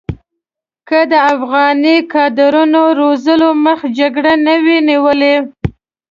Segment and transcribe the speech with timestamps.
[0.87, 5.35] که د افغاني کادرونو روزلو مخه جګړې نه وی نیولې.